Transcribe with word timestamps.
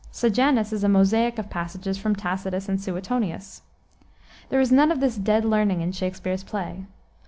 Sejanus 0.11 0.73
is 0.73 0.83
a 0.83 0.89
mosaic 0.89 1.37
of 1.37 1.51
passages, 1.51 1.95
from 1.99 2.15
Tacitus 2.15 2.67
and 2.67 2.81
Suetonius. 2.81 3.61
There 4.49 4.59
is 4.59 4.71
none 4.71 4.91
of 4.91 4.99
this 4.99 5.15
dead 5.15 5.45
learning 5.45 5.81
in 5.81 5.91
Shakspere's 5.91 6.43
play. 6.43 6.85